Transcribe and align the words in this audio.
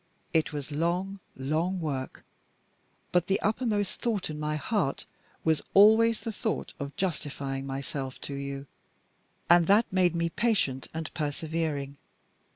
It 0.33 0.51
was 0.51 0.71
long, 0.71 1.19
long 1.35 1.79
work; 1.79 2.23
but 3.11 3.27
the 3.27 3.39
uppermost 3.41 4.01
thought 4.01 4.31
in 4.31 4.39
my 4.39 4.55
heart 4.55 5.05
was 5.43 5.61
always 5.75 6.21
the 6.21 6.31
thought 6.31 6.73
of 6.79 6.95
justifying 6.95 7.67
myself 7.67 8.19
to 8.21 8.33
you, 8.33 8.65
and 9.47 9.67
that 9.67 9.85
made 9.93 10.15
me 10.15 10.29
patient 10.31 10.87
and 10.91 11.13
persevering. 11.13 11.97